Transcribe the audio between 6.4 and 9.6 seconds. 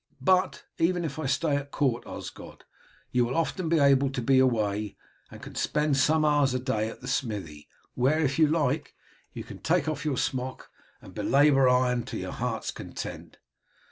a day at the smithy, where, if you like, you can